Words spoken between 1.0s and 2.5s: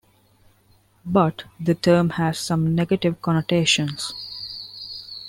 But, the term had